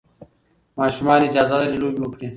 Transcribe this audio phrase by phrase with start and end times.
[0.77, 2.27] ماشومان اجازه لري لوبې وکړي.